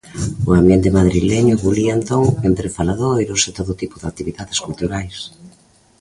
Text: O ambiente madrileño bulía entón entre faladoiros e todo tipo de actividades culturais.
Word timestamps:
O 0.47 0.49
ambiente 0.61 0.93
madrileño 0.99 1.59
bulía 1.65 1.93
entón 1.99 2.23
entre 2.49 2.73
faladoiros 2.75 3.41
e 3.49 3.51
todo 3.57 3.79
tipo 3.81 3.95
de 3.99 4.07
actividades 4.11 4.57
culturais. 4.65 5.17